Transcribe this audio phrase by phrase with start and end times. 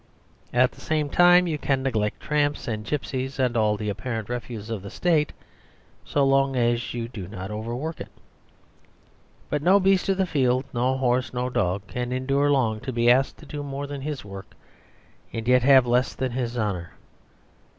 [0.51, 4.71] At the same time, you can neglect tramps and gypsies and all the apparent refuse
[4.71, 5.31] of the State
[6.03, 8.07] so long as you do not overwork it.
[9.51, 13.11] But no beast of the field, no horse, no dog can endure long to be
[13.11, 14.55] asked to do more than his work
[15.31, 16.93] and yet have less than his honour.